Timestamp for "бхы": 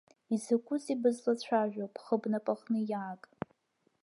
1.93-2.15